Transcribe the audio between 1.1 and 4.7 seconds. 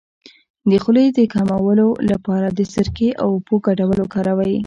د کمولو لپاره د سرکې او اوبو ګډول وکاروئ